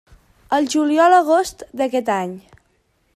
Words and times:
Al 0.57 0.69
juliol-agost 0.75 1.63
d'aquest 1.83 2.13
any. 2.17 2.35